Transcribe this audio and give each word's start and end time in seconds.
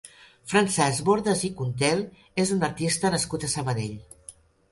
Francesc 0.53 1.03
Bordas 1.09 1.43
i 1.49 1.51
Contel 1.59 2.01
és 2.45 2.55
un 2.57 2.67
artista 2.69 3.13
nascut 3.17 3.47
a 3.49 3.53
Sabadell. 3.55 3.95